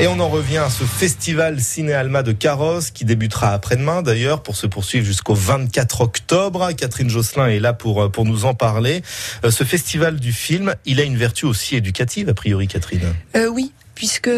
Et 0.00 0.06
on 0.06 0.20
en 0.20 0.28
revient 0.28 0.58
à 0.58 0.70
ce 0.70 0.84
festival 0.84 1.60
Ciné 1.60 1.92
Alma 1.92 2.22
de 2.22 2.30
Carrosse 2.30 2.92
qui 2.92 3.04
débutera 3.04 3.52
après-demain 3.52 4.02
d'ailleurs 4.02 4.44
pour 4.44 4.54
se 4.54 4.68
poursuivre 4.68 5.04
jusqu'au 5.04 5.34
24 5.34 6.02
octobre. 6.02 6.70
Catherine 6.72 7.10
Josselin 7.10 7.48
est 7.48 7.58
là 7.58 7.72
pour, 7.72 8.08
pour 8.12 8.24
nous 8.24 8.44
en 8.44 8.54
parler. 8.54 9.02
Euh, 9.44 9.50
ce 9.50 9.64
festival 9.64 10.20
du 10.20 10.32
film, 10.32 10.76
il 10.84 11.00
a 11.00 11.02
une 11.02 11.16
vertu 11.16 11.46
aussi 11.46 11.74
éducative 11.74 12.28
a 12.28 12.34
priori 12.34 12.68
Catherine. 12.68 13.12
Euh, 13.34 13.48
oui, 13.48 13.72
puisque 13.98 14.30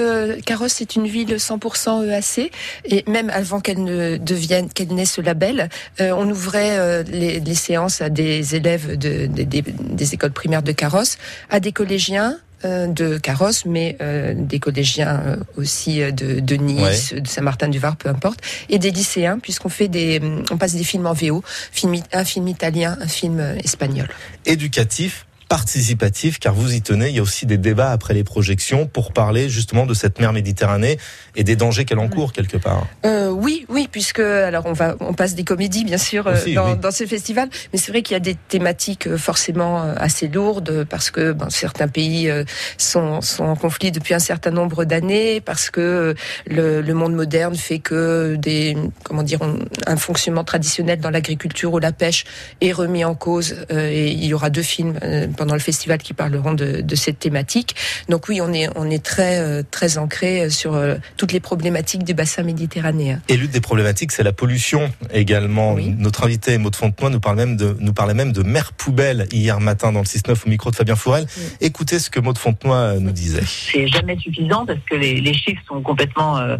Carrosse 0.47 0.81
est 0.81 0.97
une 0.97 1.07
ville 1.07 1.35
100% 1.35 2.09
EAC 2.09 2.51
et 2.87 3.05
même 3.07 3.29
avant 3.29 3.61
qu'elle 3.61 3.85
ne 3.85 4.17
devienne, 4.17 4.71
qu'elle 4.71 4.95
n'ait 4.95 5.05
ce 5.05 5.21
label, 5.21 5.69
euh, 6.01 6.13
on 6.17 6.27
ouvrait 6.31 6.79
euh, 6.79 7.03
les, 7.03 7.55
séances 7.55 8.01
à 8.01 8.09
des 8.09 8.57
élèves 8.57 8.97
de, 8.97 9.27
de, 9.27 9.43
des, 9.43 10.15
écoles 10.15 10.33
primaires 10.33 10.63
de 10.63 10.73
Carrosse, 10.73 11.19
à 11.51 11.61
des 11.61 11.73
collégiens, 11.73 12.31
euh, 12.31 12.50
de 12.65 13.19
Carrosse, 13.19 13.65
mais 13.65 13.97
euh, 14.01 14.35
des 14.37 14.59
collégiens 14.59 15.23
euh, 15.27 15.37
aussi 15.57 16.01
de, 16.01 16.41
de 16.41 16.55
Nice, 16.57 17.13
ouais. 17.13 17.21
de 17.21 17.29
Saint-Martin-du-Var, 17.29 17.97
peu 17.97 18.09
importe, 18.09 18.41
et 18.69 18.79
des 18.79 18.91
lycéens, 18.91 19.39
puisqu'on 19.39 19.69
fait 19.69 19.89
des, 19.89 20.21
on 20.51 20.57
passe 20.57 20.75
des 20.75 20.85
films 20.85 21.07
en 21.07 21.13
VO, 21.13 21.43
film, 21.73 21.95
un 22.13 22.25
film 22.25 22.49
italien, 22.49 22.99
un 23.01 23.09
film 23.09 23.41
espagnol. 23.63 24.09
Éducatif, 24.47 25.27
participatif, 25.51 26.39
car 26.39 26.55
vous 26.55 26.75
y 26.75 26.81
tenez. 26.81 27.09
Il 27.09 27.17
y 27.17 27.19
a 27.19 27.23
aussi 27.23 27.45
des 27.45 27.59
débats 27.59 27.91
après 27.91 28.15
les 28.15 28.23
projections 28.23 28.87
pour 28.87 29.13
parler 29.13 29.49
justement 29.49 29.85
de 29.85 29.95
cette 29.95 30.21
mer 30.21 30.33
Méditerranée 30.33 30.97
et 31.35 31.43
des 31.43 31.57
dangers 31.57 31.85
qu'elle 31.85 31.99
encourt 31.99 32.33
quelque 32.33 32.57
part. 32.57 32.87
Euh, 33.05 33.31
oui, 33.31 33.67
oui, 33.69 33.89
puisque 33.91 34.21
alors 34.21 34.67
on 34.67 34.73
va, 34.73 34.95
on 35.01 35.13
passe 35.13 35.35
des 35.35 35.43
comédies 35.43 35.85
bien 35.85 35.99
sûr 35.99 36.29
aussi, 36.29 36.55
dans, 36.55 36.75
oui. 36.75 36.79
dans, 36.81 36.93
ce 36.93 37.05
festival, 37.05 37.49
mais 37.73 37.81
c'est 37.81 37.91
vrai 37.91 38.03
qu'il 38.03 38.15
y 38.15 38.17
a 38.17 38.21
des 38.21 38.37
thématiques 38.37 39.09
euh, 39.09 39.19
forcément 39.19 39.83
euh, 39.83 39.95
assez 39.97 40.29
lourdes 40.29 40.87
parce 40.89 41.11
que 41.11 41.33
ben, 41.33 41.51
certains 41.51 41.89
pays 41.89 42.31
sont, 42.79 43.21
sont 43.21 43.45
en 43.45 43.57
conflit 43.57 43.91
depuis 43.91 44.15
un 44.15 44.21
certain 44.21 44.53
nombre 44.53 44.85
d'années, 44.85 45.41
parce 45.41 45.69
que 45.69 46.15
le, 46.47 46.81
le, 46.81 46.95
monde 46.95 47.15
moderne 47.15 47.57
fait 47.57 47.81
que 47.81 48.37
des, 48.37 48.77
comment 49.03 49.25
dire, 49.25 49.41
un 49.87 49.97
fonctionnement 49.97 50.45
traditionnel 50.45 51.01
dans 51.01 51.11
l'agriculture 51.11 51.73
ou 51.73 51.81
la 51.81 51.91
pêche 51.91 52.25
est 52.61 52.71
remis 52.71 53.05
en 53.05 53.17
cause. 53.17 53.57
et 53.71 54.13
il 54.13 54.25
y 54.25 54.33
aura 54.33 54.49
deux 54.49 54.63
films 54.63 54.95
pendant 55.41 55.55
le 55.55 55.61
festival 55.61 55.97
qui 55.97 56.13
parleront 56.13 56.53
de, 56.53 56.83
de, 56.83 56.95
cette 56.95 57.19
thématique. 57.19 57.75
Donc 58.11 58.29
oui, 58.29 58.43
on 58.43 58.53
est 58.53 58.69
on 58.77 58.91
est 58.91 59.03
très 59.03 59.65
très 59.65 59.97
ancré 59.97 60.51
sur 60.51 60.79
toutes 61.17 61.33
les 61.33 61.41
problématiques 61.41 62.05
du 62.05 62.13
bassin 62.13 62.43
méditerranéen. 62.43 63.23
Et 63.29 63.39
l'une 63.39 63.51
des 63.51 63.63
problématiques, 63.63 64.13
c'est 64.13 64.23
la 64.23 64.35
pollution 64.35 64.93
également. 65.15 65.73
Oui. 65.73 65.95
Notre 65.97 66.25
invité 66.25 66.59
Maud 66.59 66.77
Fontenoy 66.77 67.11
nous 67.11 67.21
parle 67.21 67.37
même 67.37 67.57
de 67.57 67.75
nous 67.81 67.95
parlait 67.95 68.13
même 68.13 68.33
de 68.33 68.43
mer 68.43 68.75
poubelle 68.75 69.27
hier 69.33 69.61
matin 69.61 69.93
dans 69.93 70.01
le 70.01 70.05
6-9 70.05 70.47
au 70.47 70.51
micro 70.51 70.71
de 70.71 70.77
Fabien 70.77 70.95
Fourel. 70.95 71.27
Oui. 71.39 71.45
Écoutez 71.63 71.99
ce 71.99 72.11
que 72.11 72.21
Maud 72.21 72.37
Fontenoy 72.37 72.99
nous 73.01 73.13
disait. 73.13 73.45
C'est 73.47 73.89
jamais 73.89 74.19
suffisant 74.19 74.67
parce 74.67 74.79
que 74.91 74.97
les, 74.97 75.23
les 75.23 75.33
chiffres 75.33 75.63
sont 75.67 75.81
complètement 75.81 76.37
euh, 76.37 76.59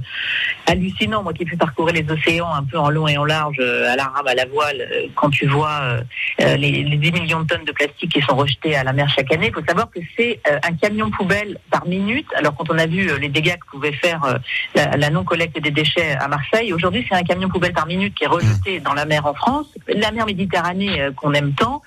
hallucinants. 0.67 1.23
Moi 1.23 1.35
qui 1.35 1.43
ai 1.43 1.47
pu 1.47 1.59
parcourir 1.59 1.95
les 1.95 2.07
océans 2.11 2.53
un 2.55 2.65
peu 2.65 2.79
en 2.79 2.89
long 2.89 3.07
et 3.09 3.19
en 3.19 3.25
large, 3.25 3.57
euh, 3.61 3.93
à 3.93 3.97
la 3.97 4.05
rame, 4.05 4.27
à 4.27 4.35
la 4.35 4.47
voile, 4.47 4.81
euh, 4.81 5.07
quand 5.15 5.29
tu 5.29 5.47
vois 5.47 6.01
les, 6.39 6.57
les 6.57 6.97
10 6.97 7.13
millions 7.13 7.43
de 7.43 7.47
tonnes 7.47 7.65
de 7.65 7.73
plastique 7.73 8.13
qui 8.13 8.23
sont 8.23 8.37
rejetées 8.37 8.70
à 8.77 8.85
la 8.85 8.93
mer 8.93 9.09
chaque 9.09 9.33
année. 9.33 9.49
Il 9.49 9.55
faut 9.55 9.67
savoir 9.67 9.91
que 9.91 10.01
c'est 10.17 10.41
euh, 10.51 10.59
un 10.63 10.75
camion 10.75 11.11
poubelle 11.11 11.59
par 11.71 11.87
minute. 11.87 12.27
Alors 12.37 12.55
quand 12.55 12.71
on 12.71 12.79
a 12.79 12.87
vu 12.87 13.11
euh, 13.11 13.19
les 13.19 13.29
dégâts 13.29 13.57
que 13.57 13.67
pouvait 13.71 13.93
faire 13.93 14.25
euh, 14.25 14.39
la, 14.75 15.11
non-collecte 15.11 15.61
des 15.61 15.71
déchets 15.71 16.13
à 16.13 16.29
Marseille, 16.29 16.73
aujourd'hui 16.73 17.05
c'est 17.09 17.15
un 17.15 17.23
camion 17.23 17.49
poubelle 17.49 17.73
par 17.73 17.87
minute 17.87 18.15
qui 18.15 18.25
est 18.25 18.29
rejeté 18.29 18.81
dans 18.81 18.95
la 18.95 19.05
mer 19.05 19.27
en 19.27 19.35
France. 19.35 19.67
La 19.89 20.11
mer 20.11 20.27
Méditerranée 20.27 21.09
qu'on 21.17 21.33
aime 21.33 21.53
tant, 21.55 21.83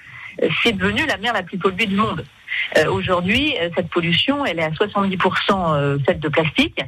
c'est 0.63 0.73
devenu 0.73 1.05
la 1.05 1.17
mer 1.17 1.33
la 1.33 1.43
plus 1.43 1.57
polluée 1.57 1.85
du 1.85 1.95
monde. 1.95 2.25
aujourd'hui, 2.89 3.55
cette 3.75 3.89
pollution, 3.89 4.45
elle 4.45 4.59
est 4.59 4.63
à 4.63 4.69
70% 4.69 6.03
faite 6.03 6.19
de 6.19 6.27
plastique. 6.27 6.81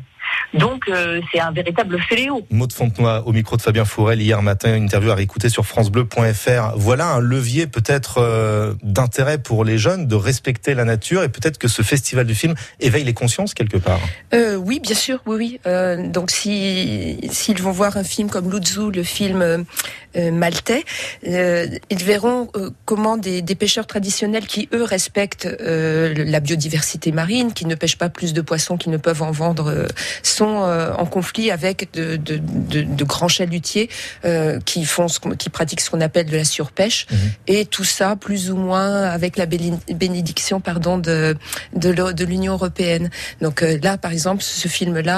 Donc 0.54 0.84
euh, 0.88 1.22
c'est 1.32 1.40
un 1.40 1.52
véritable 1.52 2.00
fléau. 2.00 2.46
Maud 2.50 2.72
Fontenoy 2.72 3.24
au 3.26 3.32
micro 3.32 3.58
de 3.58 3.62
Fabien 3.62 3.86
Fourel 3.86 4.22
hier 4.22 4.42
matin, 4.42 4.76
une 4.76 4.84
interview 4.84 5.12
à 5.12 5.16
réécouter 5.16 5.50
sur 5.50 5.66
francebleu.fr. 5.66 6.74
Voilà 6.76 7.08
un 7.08 7.20
levier 7.20 7.68
peut-être 7.68 8.20
euh, 8.20 8.74
d'intérêt 8.84 9.38
pour 9.38 9.66
les 9.66 9.78
jeunes 9.78 10.08
de 10.08 10.16
respecter 10.16 10.74
la 10.74 10.86
nature 10.86 11.24
et 11.24 11.30
peut-être 11.30 11.58
que 11.58 11.68
ce 11.68 11.82
festival 11.82 12.26
du 12.26 12.36
film 12.36 12.56
éveille 12.80 13.04
les 13.04 13.14
consciences 13.14 13.54
quelque 13.54 13.78
part. 13.78 14.00
Euh, 14.34 14.56
oui, 14.56 14.80
bien 14.80 14.96
sûr, 14.96 15.22
oui, 15.26 15.36
oui. 15.38 15.60
Euh, 15.66 16.08
donc 16.08 16.32
si 16.32 17.20
s'ils 17.32 17.62
vont 17.62 17.72
voir 17.72 17.98
un 17.98 18.04
film 18.04 18.30
comme 18.30 18.52
Luzzu, 18.52 18.92
le 18.92 19.04
film 19.04 19.42
euh, 19.42 20.32
maltais, 20.32 20.84
ils 21.24 22.04
verront 22.04 22.50
comment 22.86 23.18
des, 23.18 23.42
des, 23.42 23.56
pêcheurs 23.56 23.88
traditionnels 23.88 24.48
qui 24.48 24.70
eux 24.74 24.84
respectent 24.84 25.48
la 25.60 26.40
biodiversité 26.40 27.12
marine, 27.12 27.54
qui 27.54 27.66
ne 27.66 27.76
pêchent 27.76 27.98
pas 27.98 28.10
plus 28.10 28.34
de 28.34 28.42
poissons 28.42 28.78
qu'ils 28.78 28.92
ne 28.92 28.98
peuvent 28.98 29.24
en 29.24 29.32
vendre 29.32 29.88
sont 30.36 30.64
euh, 30.64 30.94
en 31.04 31.06
conflit 31.06 31.52
avec 31.52 31.78
de, 31.94 32.18
de, 32.18 32.40
de, 32.74 32.82
de 32.82 33.04
grands 33.04 33.28
chalutiers 33.38 33.90
euh, 34.26 34.60
qui 34.70 34.86
font, 34.86 35.08
ce, 35.08 35.20
qui 35.38 35.50
pratiquent 35.50 35.82
ce 35.82 35.90
qu'on 35.90 36.02
appelle 36.02 36.28
de 36.28 36.38
la 36.38 36.46
surpêche, 36.58 37.06
mmh. 37.10 37.16
et 37.48 37.66
tout 37.66 37.84
ça 37.84 38.16
plus 38.16 38.52
ou 38.52 38.58
moins 38.58 39.04
avec 39.18 39.38
la 39.38 39.46
bénédiction, 39.46 40.60
pardon, 40.60 40.98
de 40.98 41.36
de 41.74 42.26
l'Union 42.26 42.54
européenne. 42.54 43.10
Donc 43.42 43.62
euh, 43.62 43.80
là, 43.82 43.98
par 43.98 44.12
exemple, 44.12 44.44
ce 44.44 44.68
film-là 44.68 45.16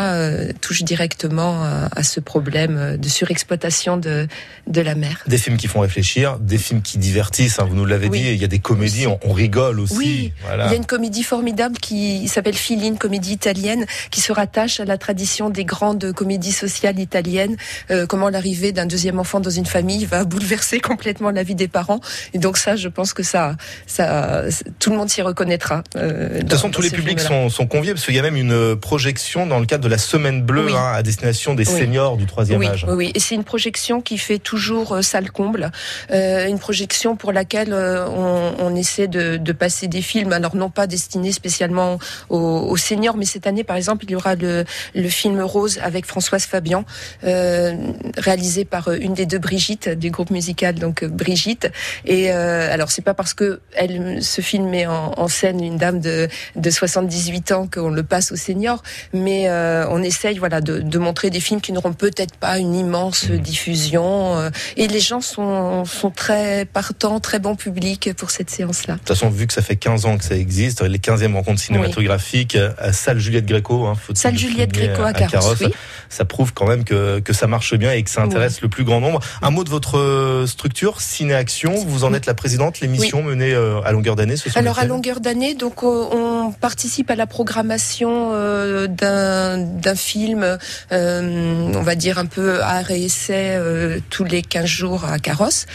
touche 0.61 0.83
directement 0.83 1.63
à, 1.63 1.89
à, 1.95 2.03
ce 2.03 2.19
problème 2.19 2.97
de 2.97 3.09
surexploitation 3.09 3.97
de 3.97 4.28
de 4.67 4.81
la 4.81 4.95
mer. 4.95 5.23
Des 5.28 5.38
films 5.38 5.57
qui 5.57 5.67
font 5.67 5.81
réfléchir, 5.81 6.39
des 6.39 6.57
films 6.57 6.81
qui 6.81 6.97
divertissent. 6.97 7.59
Hein, 7.59 7.66
vous 7.69 7.75
nous 7.75 7.85
l'avez 7.85 8.09
oui. 8.09 8.22
dit. 8.22 8.28
Il 8.38 8.41
y 8.41 8.44
a 8.44 8.47
des 8.57 8.59
comédies, 8.59 9.07
on, 9.07 9.19
on 9.23 9.34
rigole 9.34 9.79
aussi. 9.79 9.97
Oui. 9.97 10.34
Voilà. 10.45 10.66
Il 10.67 10.72
y 10.72 10.73
a 10.73 10.78
une 10.78 10.85
comédie 10.85 11.23
formidable 11.23 11.78
qui 11.78 12.28
s'appelle 12.28 12.55
Filine, 12.55 12.97
comédie 12.97 13.34
italienne, 13.34 13.85
qui 14.11 14.22
se 14.22 14.31
rattache 14.31 14.79
à 14.79 14.85
la 14.85 14.97
tradition 15.07 15.50
des 15.50 15.63
grandes 15.63 16.12
comédies 16.12 16.51
sociales 16.51 17.00
italiennes, 17.00 17.56
euh, 17.91 18.06
comment 18.06 18.28
l'arrivée 18.28 18.73
d'un 18.73 18.85
deuxième 18.85 19.19
enfant 19.19 19.40
dans 19.40 19.50
une 19.50 19.66
famille 19.66 20.03
va 20.03 20.25
bouleverser 20.34 20.81
complètement 20.81 21.31
la 21.31 21.44
vie 21.44 21.56
des 21.56 21.69
parents. 21.69 22.01
Et 22.34 22.40
donc 22.40 22.57
ça, 22.57 22.75
je 22.75 22.90
pense 22.90 23.13
que 23.13 23.23
ça, 23.23 23.56
ça, 23.85 24.44
tout 24.79 24.90
le 24.90 24.97
monde 24.97 25.09
s'y 25.09 25.22
reconnaîtra. 25.22 25.84
Euh, 25.96 26.35
de 26.35 26.40
toute 26.41 26.51
façon, 26.51 26.69
tous 26.69 26.81
les 26.81 26.90
publics 26.90 27.22
sont, 27.22 27.47
sont, 27.50 27.67
conviés 27.67 27.94
parce 27.94 28.06
qu'il 28.06 28.16
y 28.16 28.19
a 28.19 28.22
même 28.22 28.35
une 28.35 28.75
projection 28.75 29.47
dans 29.47 29.59
le 29.59 29.66
cadre 29.66 29.85
de 29.85 29.90
la 29.90 29.97
Semaine 29.97 30.41
Bleue 30.41 30.66
oui. 30.66 30.75
hein, 30.75 30.91
à 30.94 31.03
destination 31.03 31.56
des 31.56 31.66
oui. 31.69 31.79
seniors 31.79 32.17
du 32.17 32.25
troisième 32.25 32.59
oui, 32.59 32.67
âge. 32.67 32.85
Oui, 32.90 33.12
et 33.16 33.19
c'est 33.22 33.35
une 33.35 33.46
projection 33.46 34.01
qui 34.01 34.17
fait 34.17 34.40
toujours 34.40 34.91
euh, 34.91 35.01
salle 35.01 35.31
comble, 35.31 35.72
euh, 36.12 36.47
une 36.47 36.59
projection 36.59 37.16
pour 37.16 37.31
laquelle 37.31 37.72
euh, 37.72 38.07
on, 38.09 38.56
on, 38.59 38.75
essaie 38.75 39.07
de, 39.07 39.38
de, 39.38 39.51
passer 39.53 39.88
des 39.88 40.01
films, 40.01 40.34
alors 40.34 40.56
non 40.56 40.69
pas 40.69 40.88
destinés 40.88 41.31
spécialement 41.31 41.97
aux, 42.29 42.38
aux 42.38 42.78
seniors, 42.78 43.16
mais 43.17 43.25
cette 43.25 43.47
année, 43.47 43.63
par 43.63 43.78
exemple, 43.78 44.06
il 44.06 44.12
y 44.12 44.16
aura 44.16 44.35
le, 44.35 44.66
le 44.97 45.09
film 45.09 45.41
Rose 45.41 45.80
avec 45.81 46.06
Françoise 46.06 46.46
Fabian, 46.46 46.84
euh, 47.24 47.75
réalisé 48.18 48.66
par 48.66 48.91
une 48.91 49.13
des 49.13 49.25
deux 49.25 49.40
Brigitte 49.40 49.90
du 49.90 50.09
groupe 50.09 50.31
musical, 50.31 50.75
donc 50.75 51.06
Brigitte. 51.06 51.72
Et 52.06 52.31
euh, 52.31 52.74
alors 52.74 52.91
c'est 52.91 53.03
pas 53.03 53.13
parce 53.13 53.34
que 53.34 53.62
elle, 53.75 54.19
ce 54.22 54.41
film 54.41 54.69
met 54.69 54.88
en, 54.88 55.13
en, 55.18 55.28
scène 55.28 55.63
une 55.63 55.78
dame 55.78 56.00
de, 56.00 56.28
de 56.56 56.69
78 56.69 57.52
ans 57.52 57.68
qu'on 57.72 57.90
le 57.90 58.03
passe 58.03 58.31
aux 58.31 58.35
seniors, 58.35 58.81
mais 59.13 59.47
euh, 59.47 59.85
on 59.90 60.02
essaye 60.02 60.38
voilà 60.38 60.62
de, 60.62 60.80
de, 60.80 61.00
montrer 61.00 61.29
des 61.29 61.40
films 61.40 61.62
qui 61.62 61.72
n'auront 61.72 61.94
peut-être 61.94 62.35
pas 62.38 62.58
une 62.58 62.75
immense 62.75 63.25
diffusion. 63.29 64.38
Euh, 64.38 64.50
et 64.75 64.88
les 64.88 65.00
gens 65.00 65.22
sont, 65.22 65.85
sont 65.85 66.09
très 66.09 66.66
partants, 66.66 67.19
très 67.19 67.40
bon 67.40 67.56
public 67.56 68.14
pour 68.18 68.31
cette 68.31 68.50
séance-là. 68.50 68.96
De 68.96 69.00
toute 69.00 69.09
façon, 69.09 69.29
vu 69.29 69.46
que 69.47 69.53
ça 69.53 69.62
fait 69.62 69.75
15 69.75 70.06
ans 70.06 70.18
que 70.18 70.24
ça 70.24 70.35
existe, 70.35 70.81
les 70.81 70.97
15e 70.97 71.34
rencontres 71.34 71.62
cinématographiques 71.62 72.58
oui. 72.59 72.69
à 72.79 72.94
Salle 72.94 73.19
Juliette 73.19 73.46
Gréco, 73.46 73.85
hein, 73.85 73.96
Salle 74.14 74.38
Juliette 74.38 74.72
Gréco 74.77 75.01
à, 75.03 75.07
à 75.07 75.13
Carrosse, 75.13 75.31
Carrosse 75.31 75.59
oui. 75.61 75.73
ça 76.09 76.25
prouve 76.25 76.53
quand 76.53 76.67
même 76.67 76.83
que, 76.83 77.19
que 77.19 77.33
ça 77.33 77.47
marche 77.47 77.75
bien 77.75 77.91
et 77.91 78.03
que 78.03 78.09
ça 78.09 78.21
intéresse 78.21 78.55
oui. 78.55 78.63
le 78.63 78.69
plus 78.69 78.83
grand 78.83 79.01
nombre. 79.01 79.19
Un 79.41 79.49
mot 79.49 79.63
de 79.63 79.69
votre 79.69 80.45
structure, 80.47 81.01
Ciné 81.01 81.33
Action, 81.33 81.73
vous 81.85 82.03
en 82.03 82.13
êtes 82.13 82.25
la 82.25 82.33
présidente, 82.33 82.79
l'émission 82.79 83.19
oui. 83.19 83.25
menée 83.25 83.53
euh, 83.53 83.81
à 83.81 83.91
longueur 83.91 84.16
d'année 84.16 84.37
ce 84.37 84.49
Alors 84.57 84.79
à 84.79 84.85
longueur 84.85 85.19
d'année, 85.19 85.53
donc 85.53 85.83
on 85.83 86.51
participe 86.59 87.11
à 87.11 87.16
la 87.16 87.27
programmation 87.27 88.31
euh, 88.33 88.87
d'un 88.87 89.95
film, 89.95 90.57
euh, 90.91 91.72
on 91.75 91.81
va 91.81 91.96
dire 91.96 92.17
un 92.17 92.25
peu 92.25 92.61
art 92.61 92.91
et 92.91 93.03
essai 93.03 93.55
euh, 93.55 93.99
tous 94.09 94.23
les 94.23 94.41
15 94.41 94.66
jours 94.66 95.05
à 95.05 95.19
Carrosse. 95.19 95.66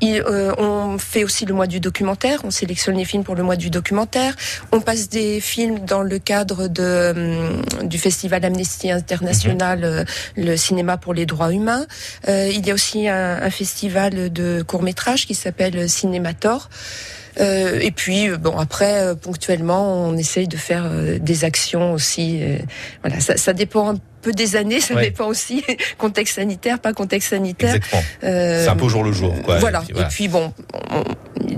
Et, 0.00 0.20
euh, 0.20 0.52
on 0.58 0.98
fait 0.98 1.24
aussi 1.24 1.44
le 1.46 1.54
mois 1.54 1.66
du 1.66 1.80
documentaire, 1.80 2.40
on 2.44 2.50
sélectionne 2.50 2.96
les 2.96 3.04
films 3.04 3.24
pour 3.24 3.34
le 3.34 3.42
mois 3.42 3.56
du 3.56 3.70
documentaire. 3.70 4.34
On 4.72 4.80
passe 4.80 5.08
des 5.08 5.40
films 5.40 5.80
dans 5.80 6.02
le 6.02 6.18
cadre 6.18 6.68
de, 6.68 7.14
du 7.84 7.98
festival 7.98 8.44
Amnesty 8.46 8.90
International, 8.90 10.04
mmh. 10.36 10.40
le 10.42 10.56
cinéma 10.56 10.96
pour 10.96 11.14
les 11.14 11.26
droits 11.26 11.52
humains. 11.52 11.86
il 12.28 12.66
y 12.66 12.70
a 12.70 12.74
aussi 12.74 13.08
un, 13.08 13.42
un 13.42 13.50
festival 13.50 14.32
de 14.32 14.62
court 14.62 14.82
métrage 14.82 15.26
qui 15.26 15.34
s'appelle 15.34 15.88
Cinémator. 15.88 16.68
Euh, 17.38 17.78
et 17.80 17.90
puis, 17.90 18.30
bon, 18.30 18.56
après, 18.58 19.02
euh, 19.02 19.14
ponctuellement, 19.14 20.06
on 20.08 20.16
essaye 20.16 20.48
de 20.48 20.56
faire 20.56 20.84
euh, 20.86 21.18
des 21.18 21.44
actions 21.44 21.92
aussi. 21.92 22.40
voilà, 23.02 23.20
ça, 23.20 23.36
ça, 23.36 23.52
dépend 23.52 23.90
un 23.90 23.98
peu 24.22 24.32
des 24.32 24.56
années, 24.56 24.80
ça 24.80 24.94
Ouais. 24.94 25.02
dépend 25.04 25.26
aussi 25.26 25.62
contexte 25.98 26.36
sanitaire, 26.36 26.78
pas 26.78 26.94
contexte 26.94 27.30
sanitaire. 27.30 27.76
Euh, 28.24 28.64
C'est 28.64 28.70
un 28.70 28.76
peu 28.76 28.86
au 28.86 28.88
jour 28.88 29.04
le 29.04 29.12
jour. 29.12 29.34
Quoi. 29.42 29.58
voilà. 29.58 29.82
Et 29.88 29.92
puis, 29.92 30.02
Et 30.02 30.06
puis 30.08 30.28
bon, 30.28 30.52
on- 30.90 31.04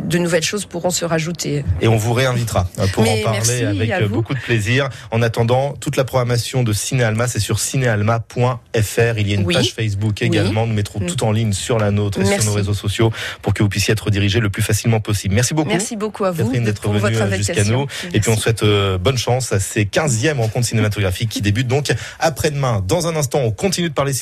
de 0.08 0.18
nouvelles 0.18 0.42
choses 0.42 0.64
pourront 0.64 0.90
se 0.90 1.04
rajouter. 1.04 1.64
Et 1.80 1.88
on 1.88 1.96
vous 1.96 2.12
réinvitera 2.14 2.66
euh, 2.78 2.86
pour 2.88 3.02
Mais 3.04 3.20
en 3.24 3.32
parler 3.32 3.64
avec 3.64 3.90
euh, 3.90 4.08
beaucoup 4.08 4.34
de 4.34 4.40
plaisir. 4.40 4.88
En 5.10 5.20
attendant, 5.22 5.74
toute 5.78 5.96
la 5.96 6.04
programmation 6.04 6.62
de 6.62 6.72
Ciné 6.72 7.04
Alma, 7.04 7.28
c'est 7.28 7.40
sur 7.40 7.60
cinéalma.fr. 7.60 9.18
Il 9.18 9.28
y 9.28 9.32
a 9.32 9.34
une 9.34 9.44
Oui. 9.44 9.54
page 9.54 9.72
Facebook 9.74 10.22
également. 10.22 10.66
Nous 10.66 10.74
mettrons 10.74 11.00
Mm. 11.00 11.06
tout 11.06 11.24
en 11.24 11.32
ligne 11.32 11.52
sur 11.52 11.78
la 11.78 11.90
nôtre 11.90 12.20
et 12.20 12.24
Merci. 12.24 12.40
sur 12.42 12.50
nos 12.50 12.56
réseaux 12.56 12.74
sociaux 12.74 13.12
pour 13.42 13.54
que 13.54 13.62
vous 13.62 13.68
puissiez 13.68 13.92
être 13.92 14.04
redirigé 14.04 14.40
le 14.40 14.50
plus 14.50 14.62
facilement 14.62 15.00
possible. 15.00 15.34
Merci 15.34 15.54
beaucoup. 15.54 15.68
Merci 15.68 15.96
beaucoup 15.96 16.24
à 16.24 16.30
vous 16.30 16.50
d'être 16.52 16.88
votre 16.88 17.06
euh, 17.22 17.36
jusqu'à 17.36 17.64
nous. 17.64 17.86
Et 18.14 18.20
puis 18.20 18.30
on 18.30 18.36
souhaite 18.36 18.64
bonne 19.00 19.18
chance 19.18 19.52
à 19.52 19.60
ces 19.60 19.84
15e 19.84 20.38
rencontres 20.38 20.66
cinématographiques 20.66 21.28
qui 21.28 21.42
débutent 21.42 21.68
donc 21.68 21.92
après-demain. 22.18 22.82
Dans 22.86 23.06
un 23.06 23.16
instant, 23.16 23.40
on 23.40 23.50
continue 23.50 23.88
de 23.90 23.94
parler 23.94 24.12